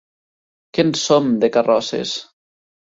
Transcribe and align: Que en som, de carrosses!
Que 0.73 0.87
en 0.87 0.95
som, 1.03 1.31
de 1.47 1.53
carrosses! 1.59 2.19